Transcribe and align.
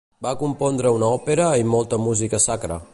Va 0.27 0.31
compondre 0.43 0.93
una 0.95 1.11
òpera 1.19 1.51
i 1.65 1.69
molta 1.77 2.03
música 2.09 2.43
sacra. 2.49 2.85